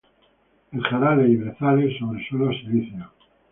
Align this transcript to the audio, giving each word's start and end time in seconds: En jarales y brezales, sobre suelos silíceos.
En 0.71 0.81
jarales 0.89 1.29
y 1.29 1.35
brezales, 1.35 1.95
sobre 1.99 2.27
suelos 2.27 2.57
silíceos. 2.61 3.11